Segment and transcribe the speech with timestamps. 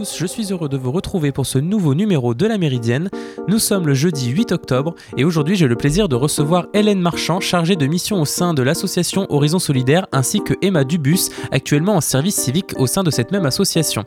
[0.00, 3.10] je suis heureux de vous retrouver pour ce nouveau numéro de la Méridienne.
[3.46, 7.40] Nous sommes le jeudi 8 octobre et aujourd'hui j'ai le plaisir de recevoir Hélène Marchand,
[7.40, 12.00] chargée de mission au sein de l'association Horizon Solidaire, ainsi que Emma Dubus, actuellement en
[12.00, 14.04] service civique au sein de cette même association.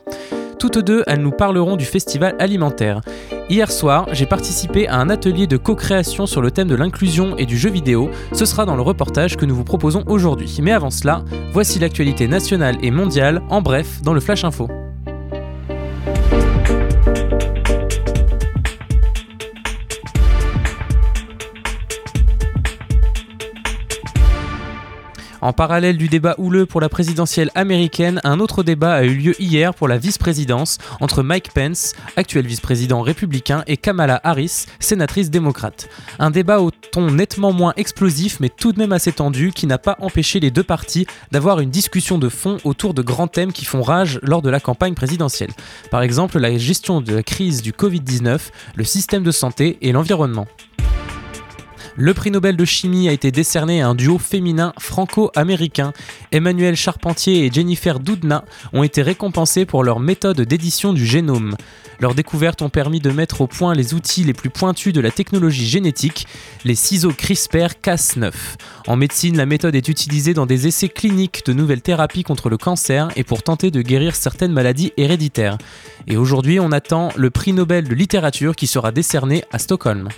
[0.58, 3.00] Toutes deux, elles nous parleront du festival alimentaire.
[3.48, 7.46] Hier soir, j'ai participé à un atelier de co-création sur le thème de l'inclusion et
[7.46, 8.10] du jeu vidéo.
[8.32, 10.58] Ce sera dans le reportage que nous vous proposons aujourd'hui.
[10.62, 14.68] Mais avant cela, voici l'actualité nationale et mondiale, en bref, dans le Flash Info.
[25.46, 29.40] En parallèle du débat houleux pour la présidentielle américaine, un autre débat a eu lieu
[29.40, 35.88] hier pour la vice-présidence entre Mike Pence, actuel vice-président républicain, et Kamala Harris, sénatrice démocrate.
[36.18, 39.78] Un débat au ton nettement moins explosif mais tout de même assez tendu qui n'a
[39.78, 43.66] pas empêché les deux partis d'avoir une discussion de fond autour de grands thèmes qui
[43.66, 45.52] font rage lors de la campagne présidentielle.
[45.92, 50.48] Par exemple la gestion de la crise du Covid-19, le système de santé et l'environnement.
[51.98, 55.94] Le prix Nobel de chimie a été décerné à un duo féminin franco-américain.
[56.30, 58.44] Emmanuel Charpentier et Jennifer Doudna
[58.74, 61.56] ont été récompensés pour leur méthode d'édition du génome.
[61.98, 65.10] Leurs découvertes ont permis de mettre au point les outils les plus pointus de la
[65.10, 66.26] technologie génétique,
[66.66, 68.30] les ciseaux CRISPR-Cas9.
[68.88, 72.58] En médecine, la méthode est utilisée dans des essais cliniques de nouvelles thérapies contre le
[72.58, 75.56] cancer et pour tenter de guérir certaines maladies héréditaires.
[76.06, 80.10] Et aujourd'hui, on attend le prix Nobel de littérature qui sera décerné à Stockholm.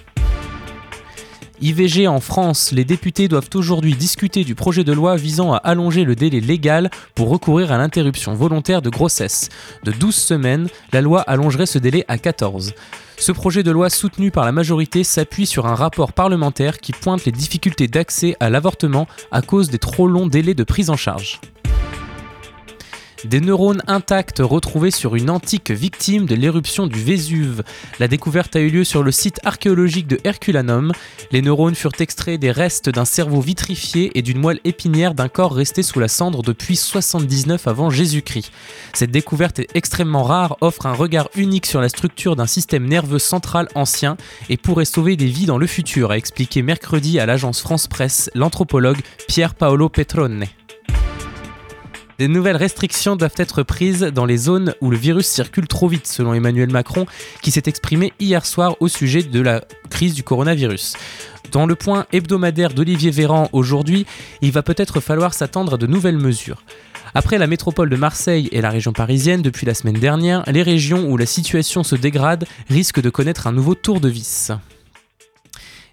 [1.60, 6.04] IVG en France, les députés doivent aujourd'hui discuter du projet de loi visant à allonger
[6.04, 9.48] le délai légal pour recourir à l'interruption volontaire de grossesse.
[9.82, 12.74] De 12 semaines, la loi allongerait ce délai à 14.
[13.16, 17.24] Ce projet de loi soutenu par la majorité s'appuie sur un rapport parlementaire qui pointe
[17.24, 21.40] les difficultés d'accès à l'avortement à cause des trop longs délais de prise en charge.
[23.24, 27.64] Des neurones intacts retrouvés sur une antique victime de l'éruption du Vésuve.
[27.98, 30.92] La découverte a eu lieu sur le site archéologique de Herculanum.
[31.32, 35.52] Les neurones furent extraits des restes d'un cerveau vitrifié et d'une moelle épinière d'un corps
[35.52, 38.52] resté sous la cendre depuis 79 avant Jésus-Christ.
[38.92, 43.18] Cette découverte est extrêmement rare, offre un regard unique sur la structure d'un système nerveux
[43.18, 44.16] central ancien
[44.48, 48.30] et pourrait sauver des vies dans le futur, a expliqué mercredi à l'agence France Presse
[48.34, 50.46] l'anthropologue Pierre Paolo Petrone.
[52.18, 56.08] Des nouvelles restrictions doivent être prises dans les zones où le virus circule trop vite,
[56.08, 57.06] selon Emmanuel Macron,
[57.42, 60.94] qui s'est exprimé hier soir au sujet de la crise du coronavirus.
[61.52, 64.04] Dans le point hebdomadaire d'Olivier Véran aujourd'hui,
[64.42, 66.64] il va peut-être falloir s'attendre à de nouvelles mesures.
[67.14, 71.08] Après la métropole de Marseille et la région parisienne depuis la semaine dernière, les régions
[71.08, 74.50] où la situation se dégrade risquent de connaître un nouveau tour de vis.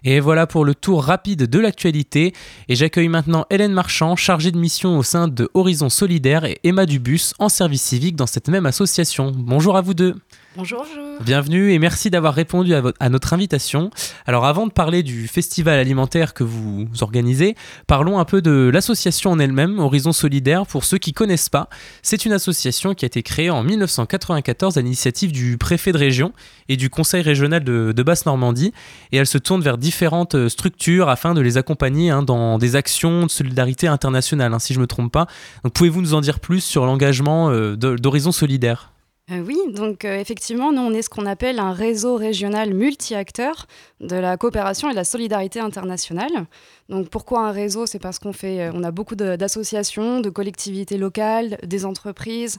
[0.04, 2.32] Et voilà pour le tour rapide de l'actualité.
[2.68, 6.86] Et j'accueille maintenant Hélène Marchand, chargée de mission au sein de Horizon Solidaire, et Emma
[6.86, 9.32] Dubus, en service civique dans cette même association.
[9.34, 10.14] Bonjour à vous deux.
[10.56, 10.86] Bonjour.
[11.20, 13.90] Bienvenue et merci d'avoir répondu à, notre invitation.
[14.26, 17.54] Alors avant de parler du festival alimentaire que vous organisez,
[17.86, 21.68] parlons un peu de l'association en elle-même, Horizon Solidaire, pour ceux qui connaissent pas.
[22.00, 26.32] C'est une association qui a été créée en 1994 à l'initiative du préfet de région
[26.70, 28.72] et du conseil régional de, Basse-Normandie
[29.12, 33.26] et elle se tourne vers différentes structures afin de les accompagner hein, dans des actions
[33.26, 35.26] de solidarité internationale, hein, si je ne me trompe pas.
[35.74, 38.92] Pouvez-vous nous en dire plus sur l'engagement euh, d'Horizon Solidaire?
[39.32, 43.66] Euh, oui, donc euh, effectivement, nous, on est ce qu'on appelle un réseau régional multi-acteurs
[44.00, 46.46] de la coopération et de la solidarité internationale.
[46.88, 47.86] Donc pourquoi un réseau?
[47.86, 52.58] C'est parce qu'on fait, euh, on a beaucoup d'associations, de, collectivités locales, des entreprises,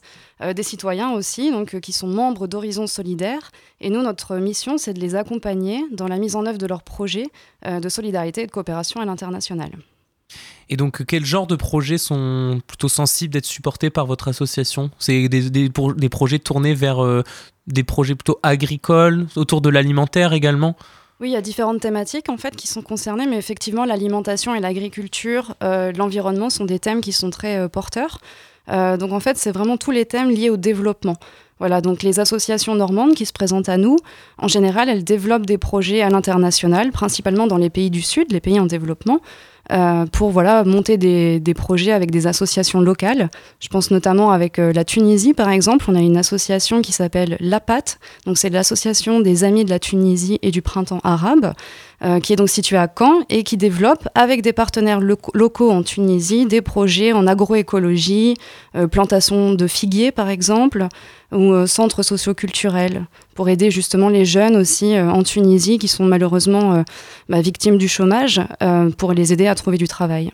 [0.56, 3.52] des citoyens aussi, donc qui sont membres d'Horizon Solidaire.
[3.80, 6.84] Et nous, notre mission, c'est de les accompagner dans la mise en œuvre de leurs
[6.84, 7.28] projets
[7.66, 9.72] de solidarité et de coopération à l'international.
[10.70, 14.90] Et donc, quel genre de projets sont plutôt sensibles d'être supportés par votre association?
[15.00, 15.70] C'est des,
[16.10, 17.24] projets tournés vers euh,
[17.68, 20.76] des projets plutôt agricoles, autour de l'alimentaire également?
[21.20, 24.60] Oui, il y a différentes thématiques en fait qui sont concernées, mais effectivement l'alimentation et
[24.60, 28.20] l'agriculture, euh, l'environnement sont des thèmes qui sont très euh, porteurs.
[28.68, 31.18] donc en fait, c'est vraiment tous les thèmes liés au développement.
[31.60, 33.98] Voilà, donc les associations normandes qui se présentent à nous,
[34.38, 38.42] en général, elles développent des projets à l'international, principalement dans les pays du Sud, les
[38.42, 39.22] pays en développement.
[39.72, 43.30] Euh, pour voilà, monter des, des, projets avec des associations locales.
[43.60, 45.86] Je pense notamment avec euh, la Tunisie, par exemple.
[45.90, 50.40] On a une association qui s'appelle l'APAT, donc c'est l'association des Amis de la Tunisie
[50.42, 51.54] et du Printemps arabe,
[52.04, 55.84] euh, qui est donc située à Caen et qui développe avec des partenaires locaux en
[55.84, 58.36] Tunisie des projets en agroécologie,
[58.92, 60.88] plantation de figuiers, par exemple,
[61.32, 66.84] ou centres socioculturels pour aider justement les jeunes aussi en Tunisie qui sont malheureusement
[67.30, 68.42] bah, victimes du chômage,
[68.98, 70.32] pour les aider à trouver du travail.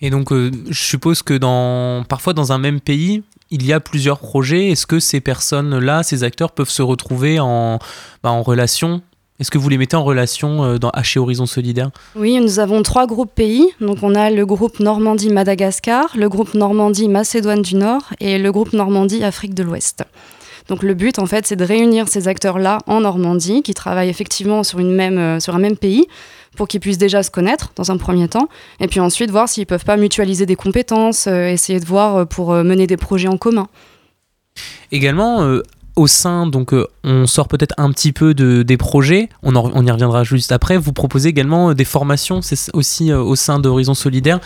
[0.00, 3.80] Et donc, euh, je suppose que dans, parfois dans un même pays, il y a
[3.80, 4.68] plusieurs projets.
[4.68, 7.78] Est-ce que ces personnes-là, ces acteurs peuvent se retrouver en,
[8.22, 9.02] bah, en relation
[9.38, 11.90] est-ce que vous les mettez en relation euh, dans, chez Horizon Solidaire?
[12.14, 13.68] Oui, nous avons trois groupes pays.
[13.80, 19.54] Donc on a le groupe Normandie-Madagascar, le groupe Normandie-Macédoine du Nord et le groupe Normandie-Afrique
[19.54, 20.04] de l'Ouest.
[20.68, 24.64] Donc le but, en fait, c'est de réunir ces acteurs-là en Normandie, qui travaillent effectivement
[24.64, 26.06] sur, une même, euh, sur un même pays,
[26.56, 28.48] pour qu'ils puissent déjà se connaître dans un premier temps,
[28.80, 32.26] et puis ensuite voir s'ils ne peuvent pas mutualiser des compétences, euh, essayer de voir
[32.26, 33.68] pour mener des projets en commun.
[34.90, 35.60] Également,
[35.96, 39.90] au sein, donc euh, on sort peut-être un petit peu de, des projets, on, y
[39.90, 40.76] reviendra juste après.
[40.76, 44.40] Vous proposez également euh, des formations, c'est aussi euh, au sein d'Horizon Solidaire.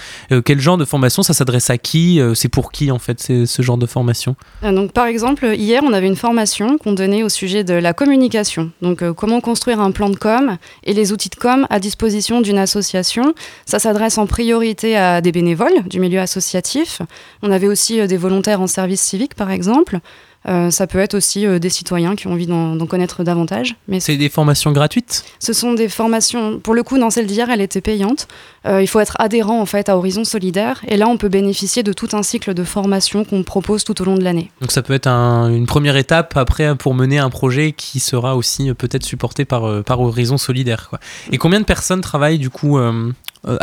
[0.45, 3.79] quel genre de formation ça s'adresse à qui C'est pour qui en fait ce genre
[3.79, 4.37] de formation?
[4.63, 8.71] Donc par exemple, hier on avait une formation qu'on donnait au sujet de la communication.
[8.81, 12.59] Donc comment construire un plan de com et les outils de com à disposition d'une
[12.59, 13.35] association.
[13.67, 17.03] Ça s'adresse en priorité à des bénévoles du milieu associatif.
[17.43, 19.99] On avait aussi des volontaires en service civique par exemple.
[20.49, 23.77] Euh, ça peut être aussi euh, des citoyens qui ont envie d'en connaître davantage.
[23.89, 25.25] Mais c'est des formations gratuites?
[25.39, 28.27] Ce sont des formations, pour le coup, dans celle d'hier, elle était payante.
[28.67, 31.83] Euh, il faut être adhérent en fait à Horizon Solidaire, et là, on peut bénéficier
[31.83, 34.51] de tout un cycle de formation qu'on propose tout au long de l'année.
[34.61, 38.73] Donc ça peut être une première étape après pour mener un projet qui sera aussi
[38.75, 40.89] peut-être supporté par, par Horizon Solidaire.
[40.89, 41.01] Quoi.
[41.33, 42.79] Et combien de personnes travaillent du coup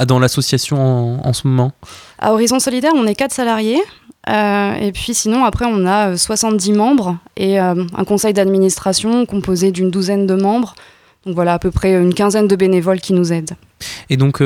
[0.08, 1.72] dans l'association en, en ce moment
[2.20, 3.82] À Horizon Solidaire, on est quatre salariés.
[4.30, 9.26] Euh, et puis sinon, après, on a 70 euh, membres et euh, un conseil d'administration
[9.26, 10.76] composé d'une douzaine de membres.
[11.26, 13.56] Donc voilà, à peu près une quinzaine de bénévoles qui nous aident.
[14.10, 14.42] Et donc,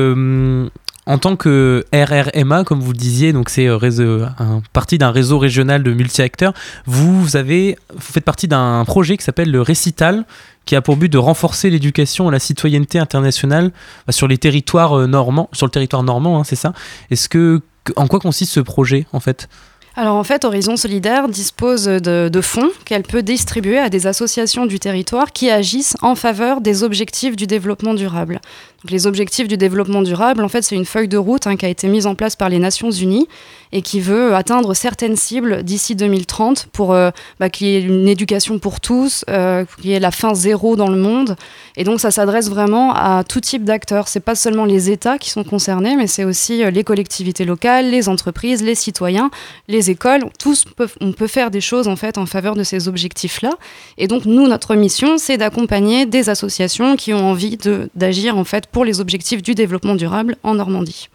[1.11, 5.91] en tant que RRMA, comme vous le disiez, c'est un partie d'un réseau régional de
[5.91, 6.53] multi-acteurs,
[6.85, 10.23] vous, faites partie d'un projet qui s'appelle le Récital,
[10.65, 13.71] qui a pour but de renforcer l'éducation et la citoyenneté internationale
[14.07, 16.71] bah, sur les territoires normands, sur le territoire normand, hein, c'est ça.
[17.09, 17.61] Est-ce que
[17.97, 19.49] en quoi consiste ce projet en fait?
[19.97, 24.79] Alors en fait, Horizon Solidaire dispose de, fonds qu'elle peut distribuer à des associations du
[24.79, 28.39] territoire qui agissent en faveur des objectifs du développement durable.
[28.83, 31.65] Donc, les objectifs du développement durable, en fait, c'est une feuille de route hein, qui
[31.65, 33.27] a été mise en place par les Nations Unies
[33.71, 38.07] et qui veut atteindre certaines cibles d'ici 2030 pour euh, bah, qu'il y ait une
[38.07, 41.35] éducation pour tous, euh, qu'il y ait la fin zéro dans le monde.
[41.77, 44.07] Et donc ça s'adresse vraiment à tout type d'acteurs.
[44.07, 47.89] C'est pas seulement les États qui sont concernés, mais c'est aussi euh, les collectivités locales,
[47.89, 49.29] les entreprises, les citoyens,
[49.67, 50.21] les écoles.
[50.39, 53.51] Tous peuvent, on peut faire des choses en fait en faveur de ces objectifs-là.
[53.97, 57.57] Et donc nous, notre mission, c'est d'accompagner des associations qui ont envie
[57.95, 61.09] d'agir en fait pour les objectifs du développement durable en Normandie.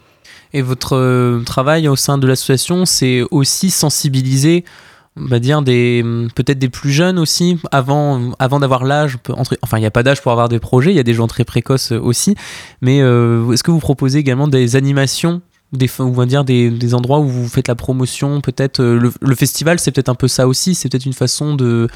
[0.53, 4.65] Et votre euh, travail au sein de l'association, c'est aussi sensibiliser
[5.19, 6.05] on va dire des
[6.35, 9.17] peut-être des plus jeunes aussi avant avant d'avoir l'âge
[9.62, 11.27] enfin il n'y a pas d'âge pour avoir des projets il y a des gens
[11.27, 12.35] très précoces aussi
[12.83, 15.41] mais euh, est-ce que vous proposez également des animations
[15.73, 19.35] des on va dire des, des, endroits où vous faites la promotion peut-être euh, le,
[19.35, 21.89] festival c'est peut-être un peu ça aussi c'est peut-être une façon de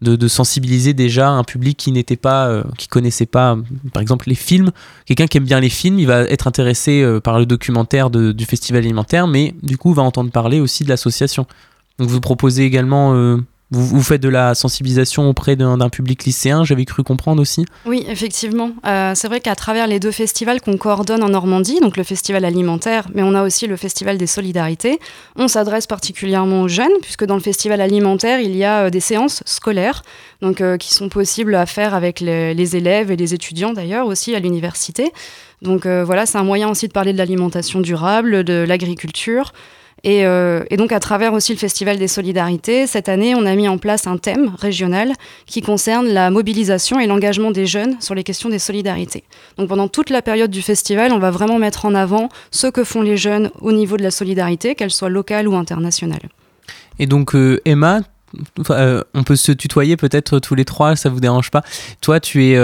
[0.00, 3.56] de, sensibiliser déjà un public qui n'était pas, euh, qui connaissait pas,
[3.92, 4.72] par exemple, les films.
[5.06, 8.44] Quelqu'un qui aime bien les films, il va être intéressé euh, par le documentaire du
[8.44, 11.46] festival alimentaire, mais du coup, va entendre parler aussi de l'association.
[12.00, 13.14] Donc, vous proposez également
[13.72, 18.72] vous, faites de la sensibilisation auprès d'un public lycéen, j'avais cru comprendre aussi Oui, effectivement.
[18.86, 22.44] Euh, c'est vrai qu'à travers les deux festivals qu'on coordonne en Normandie, donc le festival
[22.44, 25.00] alimentaire, mais on a aussi le festival des solidarités,
[25.36, 29.00] on s'adresse particulièrement aux jeunes, puisque dans le festival alimentaire, il y a euh, des
[29.00, 30.02] séances scolaires,
[30.42, 34.34] donc euh, qui sont possibles à faire avec les, élèves et les étudiants d'ailleurs aussi
[34.34, 35.12] à l'université.
[35.62, 39.52] Donc voilà, c'est un moyen aussi de parler de l'alimentation durable, de l'agriculture.
[40.04, 43.68] Euh, et, donc à travers aussi le Festival des Solidarités, cette année, on a mis
[43.68, 45.12] en place un thème régional
[45.46, 49.22] qui concerne la mobilisation et l'engagement des jeunes sur les questions des solidarités.
[49.58, 52.84] Donc pendant toute la période du festival, on va vraiment mettre en avant ce que
[52.84, 56.28] font les jeunes au niveau de la solidarité, qu'elle soit locale ou internationale.
[56.98, 58.00] Et donc euh, Emma,
[58.70, 61.62] euh, on peut se tutoyer peut-être tous les trois, ça vous dérange pas
[62.00, 62.58] Toi, tu es,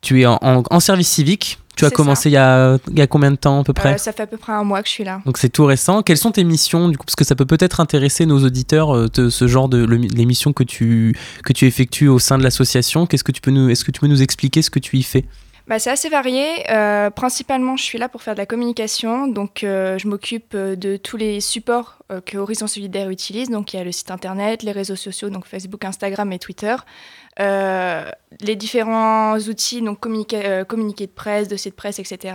[0.00, 3.30] tu es en service civique tu as commencé il y a, il y a, combien
[3.30, 4.92] de temps à peu près euh, Ça fait à peu près un mois que je
[4.92, 5.22] suis là.
[5.24, 6.02] Donc c'est tout récent.
[6.02, 7.04] Quelles sont tes missions du coup?
[7.04, 10.52] Parce que ça peut peut-être intéresser nos auditeurs euh, de ce genre de les missions
[10.52, 13.06] que tu, que tu effectues au sein de l'association.
[13.06, 15.02] Qu'est-ce que tu peux nous, est-ce que tu peux nous expliquer ce que tu y
[15.02, 15.24] fais?
[15.66, 16.70] Bah, c'est assez varié.
[16.70, 19.26] Euh, principalement, je suis là pour faire de la communication.
[19.26, 23.48] Donc, je m'occupe de tous les supports que Horizon Solidaire utilise.
[23.50, 26.76] Donc, il y a le site internet, les réseaux sociaux, donc Facebook, Instagram et Twitter.
[27.40, 32.34] Euh, les différents outils, donc communiqué, euh, de presse, dossier de presse, etc.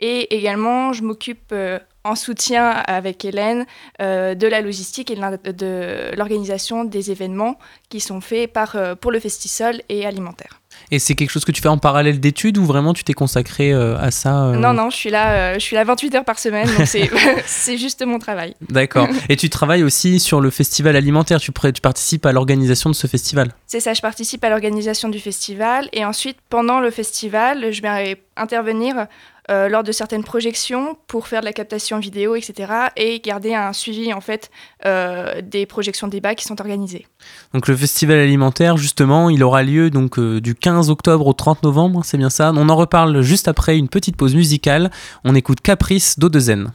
[0.00, 3.66] Et également, je m'occupe euh, en soutien avec Hélène
[4.00, 7.58] de la logistique et de l'organisation des événements
[7.90, 8.52] qui sont faits
[9.00, 10.61] pour le Festisol et alimentaire.
[10.92, 13.72] Et c'est quelque chose que tu fais en parallèle d'études ou vraiment tu t'es consacré
[13.72, 16.38] euh, à ça euh Non, non, je suis là, je suis là 28 heures par
[16.38, 17.08] semaine, donc c'est
[17.78, 18.54] juste mon travail.
[18.68, 19.08] D'accord.
[19.30, 23.06] Et tu travailles aussi sur le festival alimentaire, tu, tu participes à l'organisation de ce
[23.06, 23.52] festival?
[23.66, 28.20] C'est ça, je participe à l'organisation du festival et ensuite pendant le festival, je vais
[28.36, 29.06] intervenir
[29.52, 32.72] euh, lors de certaines projections pour faire de la captation vidéo, etc.
[32.96, 34.50] et garder un suivi en fait
[34.86, 37.06] euh, des projections débat qui sont organisées.
[37.52, 41.64] Donc le festival alimentaire, justement, il aura lieu donc euh, du 15 octobre au 30
[41.64, 42.52] novembre, c'est bien ça.
[42.56, 44.90] On en reparle juste après une petite pause musicale.
[45.22, 46.72] On écoute Caprice d'Odezen.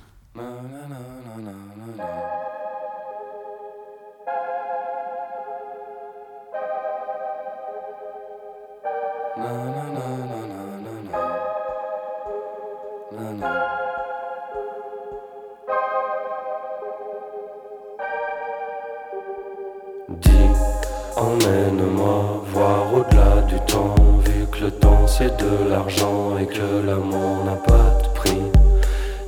[25.17, 28.43] C'est de l'argent et que l'amour n'a pas de prix.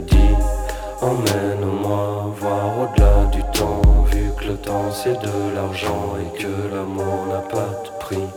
[0.01, 0.36] Dis,
[1.01, 3.81] emmène-moi voir au-delà du temps,
[4.12, 8.27] vu que le temps c'est de l'argent et que l'amour n'a pas de prix.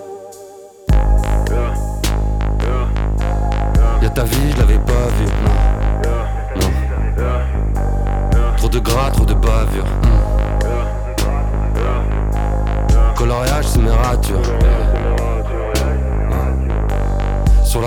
[4.00, 5.82] Y'a ta vie, je l'avais pas vu, non.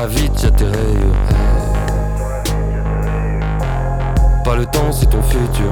[0.08, 0.52] Vitre, y'a.
[4.44, 5.72] Pas le temps, c'est ton futur.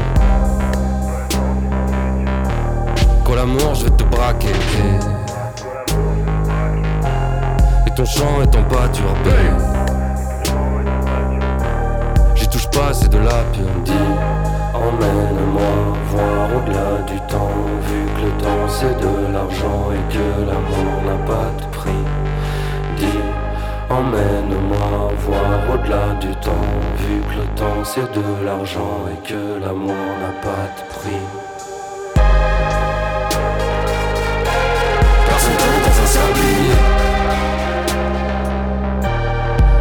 [3.24, 4.48] Quoi l'amour, je vais te braquer.
[7.86, 9.13] Et ton chant est en pâture,
[12.34, 13.68] J'y touche pas, c'est de la pure.
[14.74, 17.52] Emmène-moi voir au-delà du temps,
[17.88, 22.04] vu que le temps c'est de l'argent et que l'amour n'a pas de prix.
[24.00, 30.05] Emmène-moi voir au-delà du temps, vu que le temps c'est de l'argent et que l'amour
[30.21, 31.25] n'a pas de prix.
[35.27, 36.79] Personne dans un sablier.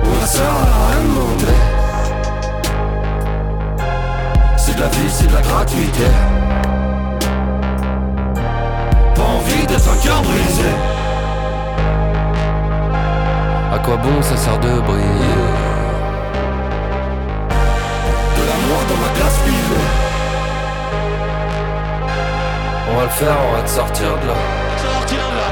[0.04, 1.72] On va à rien demander
[4.82, 6.06] la vie c'est de la gratuité
[9.14, 10.91] Pas envie d'être un cœur brisé
[13.82, 15.42] quoi bon ça sert de briller.
[18.36, 19.88] De l'amour dans ma glace privée
[22.90, 24.38] On va le faire, on va te sortir de là.
[24.76, 25.48] Sortir de là.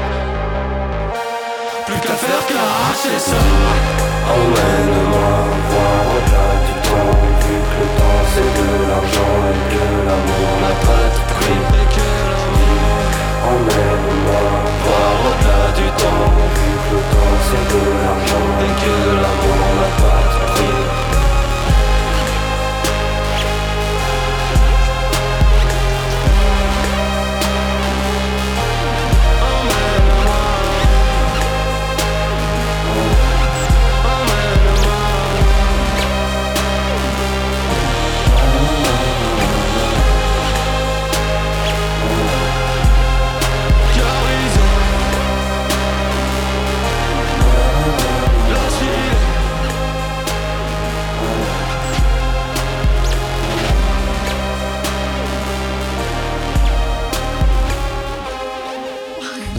[1.85, 3.39] Plus qu'à faire qu'à arracher ça.
[4.33, 5.31] Emmène-moi
[5.71, 10.73] voir au-delà du temps Vu que le temps c'est de l'argent et que l'amour n'a
[10.85, 11.61] pas de prix.
[13.51, 14.43] Emmène-moi
[14.85, 16.50] voir au-delà du temps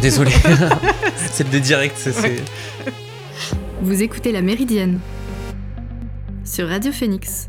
[0.02, 0.32] Désolé.
[1.30, 1.96] c'est le direct.
[3.82, 4.98] Vous écoutez La Méridienne
[6.44, 7.48] sur Radio Phoenix.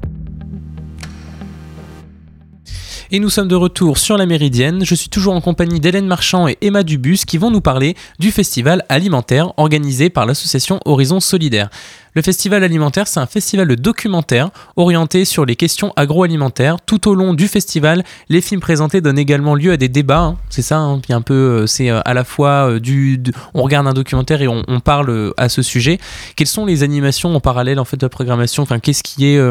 [3.16, 4.84] Et nous sommes de retour sur la Méridienne.
[4.84, 8.32] Je suis toujours en compagnie d'Hélène Marchand et Emma Dubus qui vont nous parler du
[8.32, 11.70] festival alimentaire organisé par l'association Horizon Solidaire.
[12.16, 16.78] Le festival alimentaire, c'est un festival de documentaire orienté sur les questions agroalimentaires.
[16.86, 20.20] Tout au long du festival, les films présentés donnent également lieu à des débats.
[20.20, 20.38] Hein.
[20.50, 21.02] C'est ça, hein.
[21.10, 23.22] un peu, euh, c'est euh, à la fois euh, du,
[23.56, 25.98] on regarde un documentaire et on, parle à ce sujet.
[26.36, 28.66] Quelles sont les animations en parallèle en fait de la programmation?
[28.66, 29.42] Qu'est-ce qui est,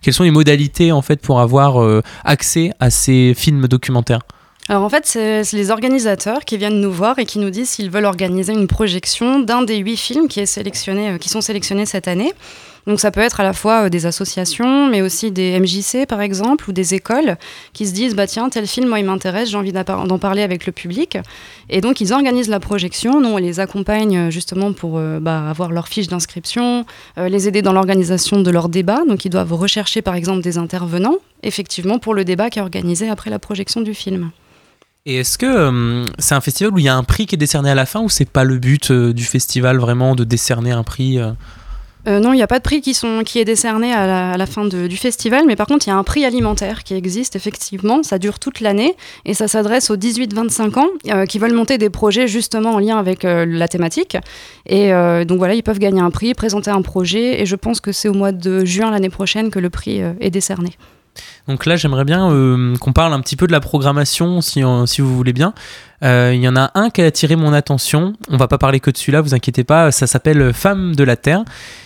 [0.00, 4.20] quelles sont les modalités en fait pour avoir accès à ces films documentaires
[4.68, 7.90] alors en fait, c'est les organisateurs qui viennent nous voir et qui nous disent s'ils
[7.90, 11.86] veulent organiser une projection d'un des huit films qui, est sélectionné, euh, qui sont sélectionnés
[11.86, 12.32] cette année.
[12.86, 16.20] Donc ça peut être à la fois euh, des associations, mais aussi des MJC par
[16.20, 17.36] exemple, ou des écoles
[17.72, 20.66] qui se disent bah tiens tel film moi il m'intéresse, j'ai envie d'en parler avec
[20.66, 21.18] le public,
[21.68, 23.20] et donc ils organisent la projection.
[23.20, 26.84] Nous on les accompagne euh, justement pour bah, avoir leur fiche d'inscription,
[27.16, 29.00] les aider dans l'organisation de leur débat.
[29.08, 33.08] Donc ils doivent rechercher par exemple des intervenants, effectivement pour le débat qui est organisé
[33.08, 34.30] après la projection du film.
[35.06, 37.38] Et est-ce que euh, c'est un festival où il y a un prix qui est
[37.38, 40.72] décerné à la fin ou c'est pas le but euh, du festival vraiment de décerner
[40.72, 41.30] un prix euh?
[42.06, 44.46] Euh, non, il n'y a pas de prix qui, sont, qui est décerné à la,
[44.46, 48.02] fin du festival, mais par contre, il y a un prix alimentaire qui existe effectivement.
[48.02, 48.94] Ça dure toute l'année
[49.24, 52.96] et ça s'adresse aux 18-25 ans euh, qui veulent monter des projets justement en lien
[52.96, 54.16] avec euh, la thématique.
[54.66, 54.90] Et
[55.26, 58.08] donc voilà, ils peuvent gagner un prix, présenter un projet, et je pense que c'est
[58.08, 60.76] au mois de juin l'année prochaine que le prix est décerné.
[61.48, 64.84] Donc là, j'aimerais bien euh, qu'on parle un petit peu de la programmation, si, euh,
[64.98, 65.54] vous voulez bien.
[66.02, 68.14] Euh, Il y en a un qui a attiré mon attention.
[68.28, 69.92] On va pas parler que de celui-là, vous inquiétez pas.
[69.92, 71.44] Ça s'appelle Femmes de la Terre,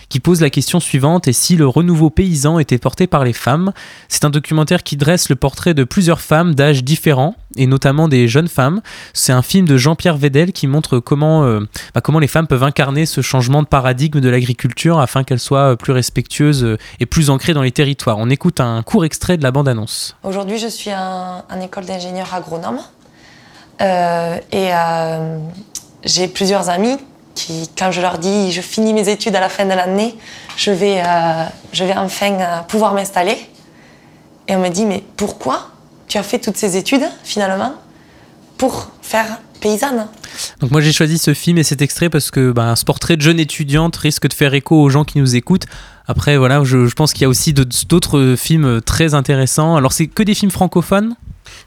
[0.09, 3.71] qui pose la question suivante et si le renouveau paysan était porté par les femmes?
[4.09, 8.27] C'est un documentaire qui dresse le portrait de plusieurs femmes d'âges différents et notamment des
[8.27, 8.81] jeunes femmes.
[9.13, 11.61] C'est un film de Jean-Pierre Vedel qui montre comment, euh,
[11.93, 15.75] bah, comment les femmes peuvent incarner ce changement de paradigme de l'agriculture afin qu'elle soit
[15.75, 18.17] plus respectueuse euh, et plus ancrée dans les territoires.
[18.17, 20.15] On écoute un court extrait de la bande-annonce.
[20.23, 22.79] Aujourd'hui, je suis en école d'ingénieur agronome
[23.81, 25.39] Euh, et euh,
[26.03, 26.97] j'ai plusieurs amis
[27.33, 30.13] qui, quand je leur dis je finis mes études à la fin de l'année,
[30.55, 33.37] je vais, euh, je vais enfin euh, pouvoir m'installer.
[34.47, 35.70] Et on me dit mais pourquoi?
[36.11, 37.73] Tu as fait toutes ces études finalement
[38.57, 40.07] pour faire paysanne
[40.59, 43.21] Donc moi j'ai choisi ce film et cet extrait parce que bah, ce portrait de
[43.21, 45.67] jeune étudiante risque de faire écho aux gens qui nous écoutent.
[46.07, 49.77] Après voilà, je, je pense qu'il y a aussi d'autres- films très intéressants.
[49.77, 51.15] Alors c'est que des films francophones?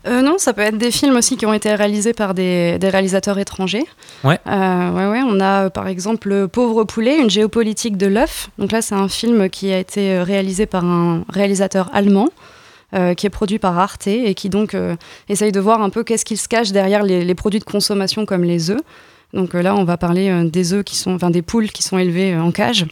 [0.06, 2.90] Euh, non, ça peut être des films aussi qui ont été réalisés par des, des
[2.90, 3.86] réalisateurs étrangers.
[4.24, 4.38] Ouais.
[4.46, 5.22] Euh, ouais, ouais.
[5.26, 8.50] On a euh, par exemple Le Pauvre Poulet, une géopolitique de l'œuf.
[8.58, 12.28] Donc là, c'est un film qui a été réalisé par un réalisateur allemand.
[12.94, 14.94] Euh, qui est produit par Arte et qui donc euh,
[15.28, 18.44] essaye de voir un peu qu'est-ce qu'il se cache derrière les, produits de consommation comme
[18.44, 18.80] les œufs.
[19.32, 21.98] Donc euh, là, on va parler des œufs qui sont, enfin des poules qui sont
[21.98, 22.86] élevées en cage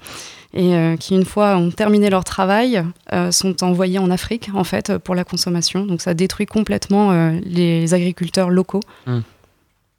[0.54, 2.84] et qui, une fois ont terminé leur travail,
[3.30, 5.86] sont envoyés en Afrique, en fait, pour la consommation.
[5.86, 8.82] Donc ça détruit complètement les agriculteurs locaux.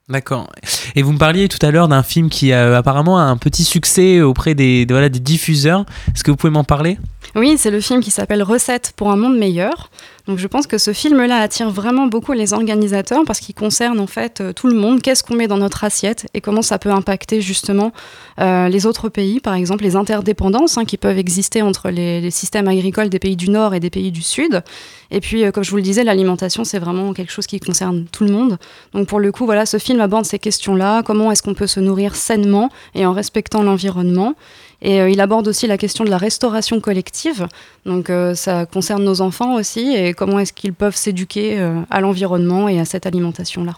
[0.09, 0.49] D'accord.
[0.95, 4.19] Et vous me parliez tout à l'heure d'un film qui a apparemment un petit succès
[4.19, 5.85] auprès des, de- voilà, des diffuseurs.
[6.13, 6.97] Est-ce que vous pouvez m'en parler?
[7.35, 9.89] Oui, c'est le film qui s'appelle Recettes pour un monde meilleur.
[10.27, 14.07] Donc je pense que ce film-là attire vraiment beaucoup les organisateurs parce qu'il concerne en
[14.07, 15.01] fait euh, tout le monde.
[15.01, 17.91] Qu'est-ce qu'on met dans notre assiette et comment ça peut impacter justement
[18.39, 22.67] euh, les autres pays, par exemple les interdépendances hein, qui peuvent exister entre les, systèmes
[22.67, 24.63] agricoles des pays du Nord et des pays du Sud.
[25.11, 28.05] Et puis, euh, comme je vous le disais, l'alimentation, c'est vraiment quelque chose qui concerne
[28.05, 28.57] tout le monde.
[28.93, 31.03] Donc pour le coup, voilà, ce film aborde ces questions-là.
[31.03, 34.35] Comment est-ce qu'on peut se nourrir sainement et en respectant l'environnement
[34.83, 37.47] et euh, il aborde aussi la question de la restauration collective.
[37.85, 42.01] Donc euh, ça concerne nos enfants aussi et comment est-ce qu'ils peuvent s'éduquer euh, à
[42.01, 43.73] l'environnement et à cette alimentation-là.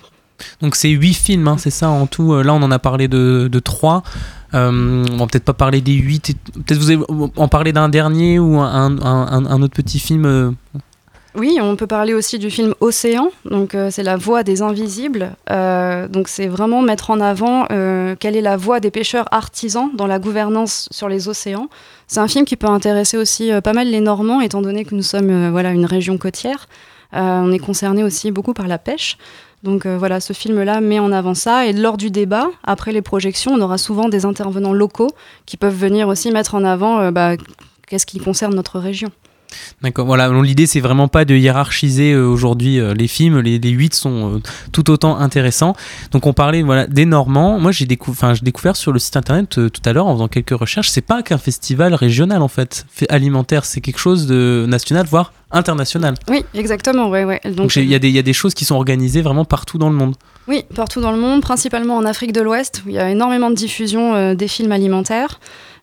[0.62, 2.36] Donc c'est huit films, hein, c'est ça en tout.
[2.42, 4.04] Là on en a parlé de, trois.
[4.54, 6.36] Euh, on va peut-être pas parler des huit.
[6.66, 10.56] Peut-être vous en parler d'un dernier ou un, autre petit film.
[11.38, 15.36] Oui, on peut parler aussi du film Océan, donc euh, c'est la voix des invisibles.
[15.52, 19.90] Euh, donc c'est vraiment mettre en avant euh, quelle est la voix des pêcheurs artisans
[19.94, 21.68] dans la gouvernance sur les océans.
[22.08, 25.04] C'est un film qui peut intéresser aussi pas mal les Normands, étant donné que nous
[25.04, 26.68] sommes voilà une région côtière.
[27.12, 29.18] On est concerné aussi beaucoup par la pêche.
[29.64, 31.66] Donc voilà, ce film-là met en avant ça.
[31.66, 35.10] Et lors du débat, après les projections, on aura souvent des intervenants locaux
[35.48, 37.32] qui peuvent venir aussi mettre en avant bah,
[37.88, 39.10] qu'est-ce qui concerne notre région.
[39.82, 43.70] D'accord, voilà, l'idée c'est vraiment pas de hiérarchiser euh, aujourd'hui euh, les films, les, les
[43.70, 44.40] 8 sont euh,
[44.72, 45.76] tout autant intéressants.
[46.12, 49.82] Donc on parlait voilà, des Normands, moi j'ai décou découvert sur le site internet tout
[49.86, 53.66] à l'heure en faisant quelques recherches, c'est pas qu'un festival régional en fait, fait alimentaire,
[53.66, 56.16] c'est quelque chose de national, voire international.
[56.30, 57.10] Oui, exactement.
[57.10, 57.40] Ouais, ouais.
[57.56, 59.78] Donc il y, a des- il y a des choses qui sont organisées vraiment partout
[59.78, 60.16] dans le monde.
[60.48, 63.50] Oui, partout dans le monde, principalement en Afrique de l'Ouest, où il y a énormément
[63.50, 65.40] de diffusion des films alimentaires.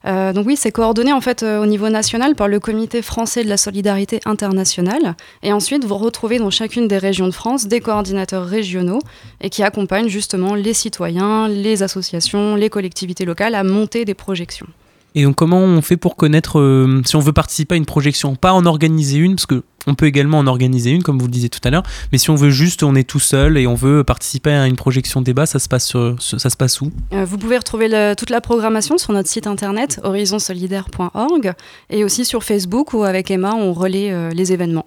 [0.07, 3.45] Euh, donc oui, c'est coordonné en fait euh, au niveau national par le Comité français
[3.45, 5.15] de la solidarité internationale.
[5.43, 9.01] Et ensuite, vous retrouvez dans chacune des régions de France des coordinateurs régionaux
[9.41, 14.67] et qui accompagnent justement les citoyens, les associations, les collectivités locales à monter des projections.
[15.15, 18.35] Et donc comment on fait pour connaître euh, si on veut participer à une projection,
[18.35, 21.31] pas en organiser une parce que on peut également en organiser une comme vous le
[21.33, 23.75] disiez tout à l'heure, mais si on veut juste on est tout seul et on
[23.75, 26.91] veut participer à une projection débat, ça se passe sur, ça se passe où?
[27.13, 31.53] Euh, vous pouvez retrouver le- toute la programmation sur notre site internet horizonsolidaire.org
[31.91, 34.87] et aussi sur Facebook où avec Emma on relaie euh, les événements.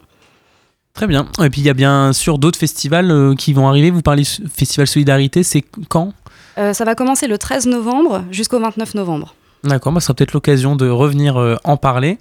[0.94, 1.28] Très bien.
[1.44, 3.92] Et puis il y a bien sûr d'autres festivals qui vont arriver.
[3.92, 6.14] Vous parlez Festival Solidarité, c'est quand?
[6.56, 9.36] Ça va commencer le 13 novembre jusqu'au 29 novembre.
[9.65, 12.17] D'accord, bah, ça sera peut-être l'occasion de revenir euh, en parler.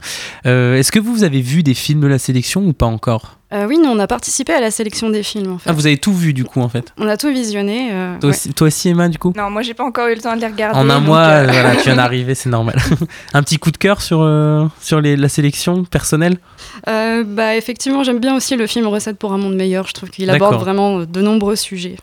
[0.46, 3.38] Euh, est-ce que vous avez vu des films de la sélection ou pas encore?
[3.52, 5.68] Euh, Oui, nous on a participé à la sélection des films en fait.
[5.70, 6.92] Ah, vous avez tout vu du coup en fait?
[6.98, 7.90] On a tout visionné.
[8.20, 9.32] toi, aussi, toi, aussi, Emma, du coup?
[9.36, 10.78] Non, moi j'ai pas encore eu le temps de les regarder.
[10.78, 12.76] En un mois, voilà, tu viens d'arriver, c'est normal.
[13.34, 14.28] un petit coup de cœur sur,
[14.80, 16.38] sur les, la sélection personnelle?
[16.86, 19.86] Bah, Effectivement, j'aime bien aussi le film Recette pour un monde meilleur.
[19.86, 21.96] Je trouve qu'il aborde vraiment de nombreux sujets.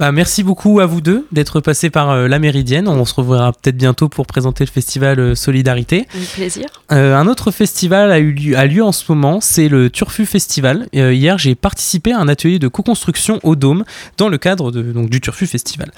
[0.00, 2.88] Bah, merci beaucoup à vous deux d'être passés par euh, la Méridienne.
[2.88, 6.06] On se reverra peut-être bientôt pour présenter le festival euh, Solidarité.
[6.14, 6.64] Avec plaisir.
[6.90, 10.24] Euh, un autre festival a, eu lieu, a lieu en ce moment, c'est le Turfu
[10.24, 10.88] Festival.
[10.94, 13.84] hier, j'ai participé à un atelier de co-construction au Dôme
[14.16, 15.90] dans le cadre de, donc, du Turfu Festival.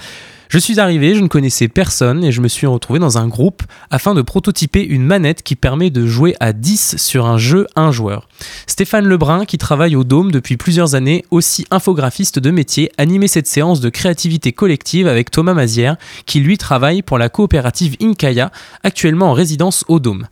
[0.53, 3.63] Je suis arrivé, je ne connaissais personne et je me suis retrouvé dans un groupe
[3.89, 7.91] afin de prototyper une manette qui permet de jouer à 10 sur un jeu un
[7.91, 8.29] joueur.
[8.67, 13.47] Stéphane Lebrun, qui travaille au Dôme depuis plusieurs années, aussi infographiste de métier, animait cette
[13.47, 18.51] séance de créativité collective avec Thomas Mazière, qui lui travaille pour la coopérative Inkaya,
[18.83, 20.27] actuellement en résidence au Dôme.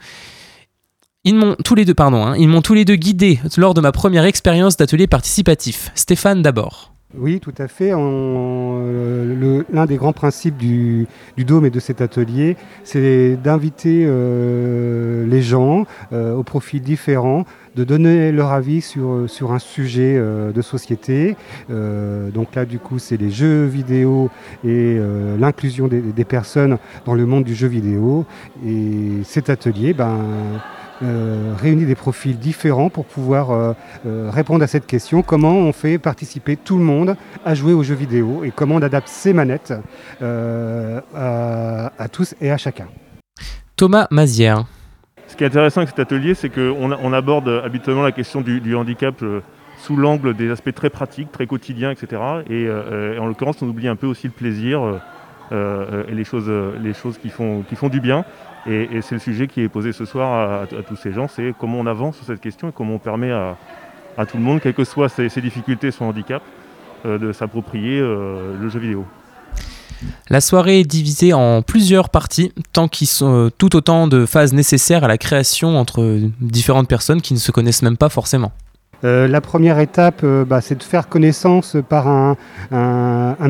[1.24, 3.82] Ils m'ont tous les deux, pardon, hein, ils m'ont tous les deux guidé lors de
[3.82, 5.90] ma première expérience d'atelier participatif.
[5.96, 6.91] Stéphane d'abord.
[7.18, 7.92] Oui, tout à fait.
[7.94, 15.42] Euh, l'un des grands principes du, Dôme et de cet atelier, c'est d'inviter euh, les
[15.42, 17.46] gens euh, aux profils différents,
[17.76, 21.36] de donner leur avis sur, un sujet de société.
[21.70, 24.30] donc là, du coup, c'est les jeux vidéo
[24.66, 25.00] et
[25.40, 28.26] l'inclusion des, des, personnes dans le monde du jeu vidéo.
[28.66, 30.20] Et cet atelier, ben,
[31.04, 33.74] euh, réunir des profils différents pour pouvoir euh,
[34.06, 37.82] euh, répondre à cette question comment on fait participer tout le monde à jouer aux
[37.82, 39.74] jeux vidéo et comment on adapte ces manettes
[40.22, 42.88] à, tous et à chacun?
[43.76, 44.66] Thomas Mazière.
[45.28, 48.76] Ce qui est intéressant avec cet atelier, c'est qu'on on aborde habituellement la question du,
[48.76, 49.24] handicap
[49.78, 52.22] sous l'angle des aspects très pratiques, très quotidiens, etc.
[52.48, 52.70] Et,
[53.20, 55.02] en l'occurrence, on oublie un peu aussi le plaisir
[55.52, 56.52] et les choses,
[56.84, 58.24] les choses qui, font, qui font du bien.
[58.68, 61.80] Et, c'est le sujet qui est posé ce soir à, tous ces gens, c'est comment
[61.80, 63.58] on avance sur cette question et comment on permet à,
[64.28, 66.44] tout le monde, quelles que soient ses, difficultés, son handicap,
[67.06, 69.06] euh, de s'approprier euh, le jeu vidéo.
[70.30, 74.54] La soirée est divisée en plusieurs parties, tant qu'ils sont euh, tout autant de phases
[74.54, 78.52] nécessaires à la création entre différentes personnes qui ne se connaissent même pas forcément.
[79.04, 82.36] Euh, la première étape, euh, bah, c'est de faire connaissance par un,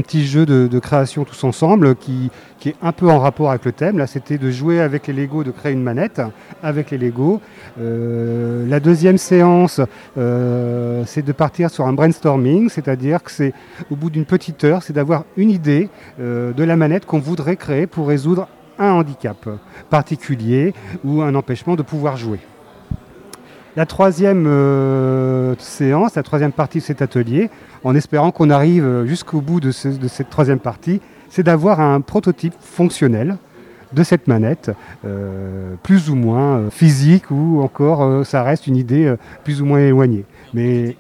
[0.02, 2.32] petit jeu de, création tous ensemble qui,
[2.66, 3.98] est un peu en rapport avec le thème.
[3.98, 6.22] Là, c'était de jouer avec les Lego, de créer une manette
[6.64, 7.42] avec les Lego.
[7.80, 9.82] Euh, la deuxième séance,
[10.16, 13.54] c'est de partir sur un brainstorming, c'est-à-dire que c'est
[13.90, 17.88] au bout d'une petite heure, c'est d'avoir une idée de la manette qu'on voudrait créer
[17.88, 18.48] pour résoudre
[18.80, 19.50] un handicap
[19.90, 22.40] particulier ou un empêchement de pouvoir jouer.
[23.78, 27.50] La troisième euh, séance, la troisième partie de cet atelier,
[27.86, 33.38] en espérant qu'on arrive jusqu'au bout de, cette troisième partie, c'est d'avoir un prototype fonctionnel
[33.94, 34.72] de cette manette,
[35.06, 39.14] euh, plus ou moins euh, physique ou encore ça reste une idée
[39.46, 40.26] plus ou moins éloignée.
[40.54, 40.98] Mais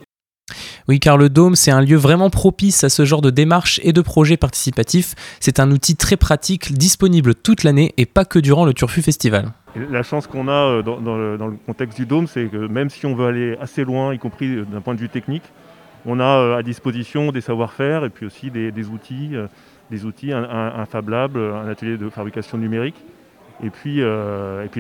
[0.87, 3.93] oui, car le Dôme, c'est un lieu vraiment propice à ce genre de démarches et
[3.93, 5.15] de projets participatifs.
[5.39, 9.51] C'est un outil très pratique, disponible toute l'année et pas que durant le Turfu Festival.
[9.75, 13.15] La chance qu'on a euh, dans, le, contexte du Dôme, c'est que même si on
[13.15, 15.43] veut aller assez loin, y compris euh, d'un point de vue technique,
[16.05, 19.31] on a euh, à disposition des savoir-faire et puis aussi des, outils,
[19.89, 22.95] des outils, un, Fab Lab, un atelier de fabrication numérique,
[23.63, 24.01] et puis,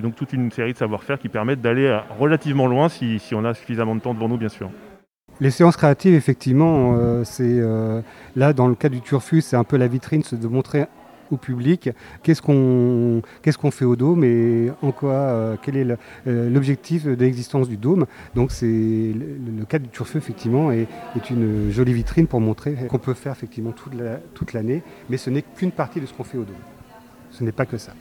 [0.01, 3.95] donc toute une série de savoir-faire qui permettent d'aller relativement loin si on a suffisamment
[3.95, 4.71] de temps devant nous, bien sûr.
[5.41, 8.01] Les séances créatives, effectivement, euh, c'est euh,
[8.35, 10.85] là dans le cas du Turfus, c'est un peu la vitrine, de montrer
[11.31, 11.89] au public
[12.21, 17.77] qu'est-ce qu'on fait au dôme et en quoi euh, quel est l'objectif de l'existence du
[17.77, 18.05] dôme.
[18.35, 23.15] Donc le, cas du Turfus effectivement est, est, une jolie vitrine pour montrer qu'on peut
[23.15, 26.55] faire effectivement toute l'année, mais ce n'est qu'une partie de ce qu'on fait au dôme.
[27.31, 27.93] Ce n'est pas que ça.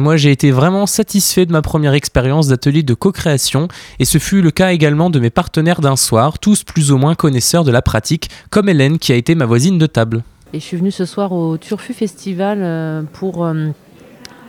[0.00, 4.42] Moi, j'ai été vraiment satisfait de ma première expérience d'atelier de co-création, et ce fut
[4.42, 7.80] le cas également de mes partenaires d'un soir, tous plus ou moins connaisseurs de la
[7.80, 10.24] pratique, comme Hélène qui a été ma voisine de table.
[10.52, 13.70] Et je suis venue ce soir au Turfu Festival euh, pour euh,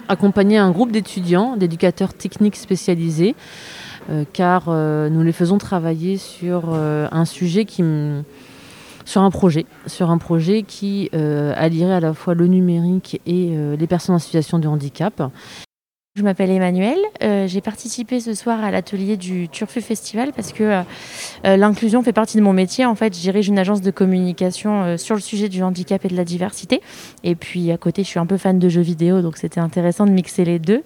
[0.08, 3.36] accompagner un groupe d'étudiants, d'éducateurs techniques spécialisés,
[4.10, 8.23] euh, car nous les faisons travailler sur un sujet qui me
[9.05, 13.51] sur un projet, sur un projet qui euh, allierait à la fois le numérique et
[13.51, 15.31] euh, les personnes en situation de handicap.
[16.15, 16.97] Je m'appelle Emmanuel.
[17.23, 20.83] Euh, j'ai participé ce soir à l'atelier du Turfu Festival parce que
[21.43, 22.85] l'inclusion fait partie de mon métier.
[22.85, 26.15] En fait, je dirige une agence de communication sur le sujet du handicap et de
[26.15, 26.81] la diversité.
[27.25, 30.05] Et puis à côté, je suis un peu fan de jeux vidéo, donc c'était intéressant
[30.05, 30.83] de mixer les deux.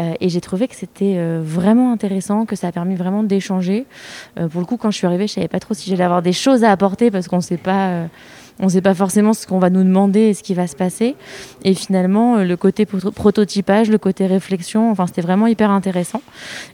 [0.00, 3.86] Euh, et j'ai trouvé que c'était euh, vraiment intéressant, que ça a permis vraiment d'échanger.
[4.38, 6.22] Euh, pour le coup, quand je suis arrivée, je savais pas trop si j'allais avoir
[6.22, 8.08] des choses à apporter parce qu'on ne sait pas
[8.60, 11.16] ne forcément ce qu'on va nous demander et ce qui va se passer.
[11.64, 16.22] Et finalement, le côté prototypage, le côté réflexion, enfin, c'était vraiment hyper intéressant.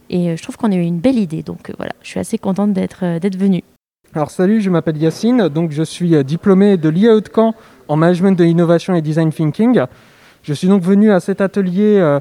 [0.09, 1.41] Et je trouve qu'on a eu une belle idée.
[1.41, 3.63] Donc voilà, je suis assez contente d'être venue.
[4.13, 7.53] Alors salut, je m'appelle Yacine, donc je suis diplômé de l'IA Haute-Camp
[7.87, 9.81] en management de l'innovation et design thinking.
[10.41, 12.19] Je suis donc venu à cet atelier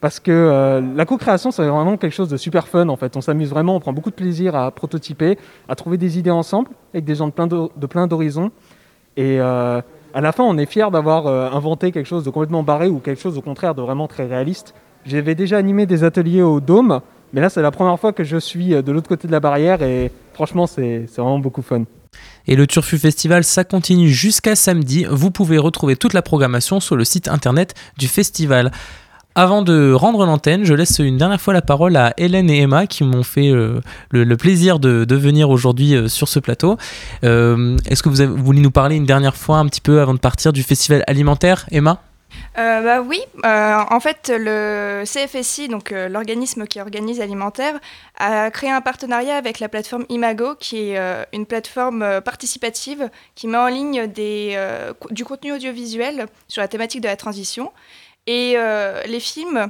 [0.00, 3.16] parce que euh, la co-création, c'est vraiment quelque chose de super fun en fait.
[3.16, 6.70] On s'amuse vraiment, on prend beaucoup de plaisir à prototyper, à trouver des idées ensemble
[6.94, 8.50] avec des gens de plein d'horizons.
[9.16, 9.80] Et euh,
[10.14, 12.98] à la fin, on est fier d'avoir euh, inventé quelque chose de complètement barré ou
[12.98, 14.74] quelque chose au contraire de vraiment très réaliste.
[15.04, 17.00] J'avais déjà animé des ateliers au Dôme,
[17.32, 19.82] mais là, c'est la première fois que je suis de l'autre côté de la barrière
[19.82, 21.84] et franchement, c'est vraiment beaucoup fun.
[22.46, 25.06] Et le Turfu Festival, ça continue jusqu'à samedi.
[25.08, 28.72] Vous pouvez retrouver toute la programmation sur le site internet du festival.
[29.36, 32.88] Avant de rendre l'antenne, je laisse une dernière fois la parole à Hélène et Emma
[32.88, 36.76] qui m'ont fait euh, le, plaisir de, venir aujourd'hui euh, sur ce plateau.
[37.22, 40.18] Euh, est-ce que vous, voulez nous parler une dernière fois un petit peu avant de
[40.18, 42.02] partir du festival alimentaire, Emma?
[42.56, 47.74] Bah oui, en fait le CFSI, donc l'organisme qui organise Alimentaire,
[48.18, 53.58] a créé un partenariat avec la plateforme Imago, qui est une plateforme participative qui met
[53.58, 54.06] en ligne
[55.10, 57.72] du contenu audiovisuel sur la thématique de la transition.
[58.26, 59.68] Et euh, les films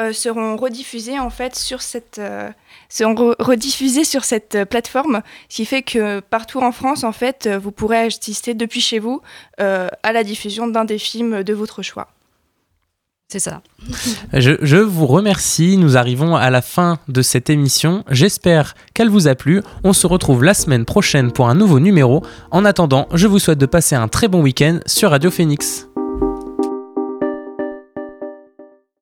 [0.00, 2.50] euh, seront rediffusés en fait sur cette euh,
[2.88, 7.70] seront rediffusés sur cette plateforme, ce qui fait que partout en France en fait vous
[7.70, 9.22] pourrez assister depuis chez vous
[9.58, 12.08] à la diffusion d'un des films de votre choix.
[13.30, 13.62] C'est ça.
[14.32, 15.76] Je, je, vous remercie.
[15.76, 18.02] Nous arrivons à la fin de cette émission.
[18.10, 19.62] J'espère qu'elle vous a plu.
[19.84, 22.24] On se retrouve la semaine prochaine pour un nouveau numéro.
[22.50, 25.89] En attendant, je vous souhaite de passer un très bon week-end sur Radio Phoenix.